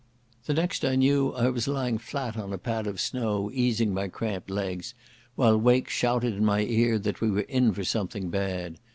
[0.47, 4.07] The next I knew I was lying flat on a pad of snow easing my
[4.07, 4.95] cramped legs,
[5.35, 8.77] while Wake shouted in my ear that we were in for something bad.